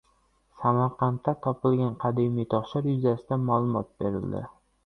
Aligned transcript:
Samarqandda 0.61 1.33
topilgan 1.47 1.93
qadimiy 2.05 2.49
toshlar 2.55 2.91
yuzasidan 2.93 3.47
ma’lumot 3.51 3.97
berildi 4.01 4.43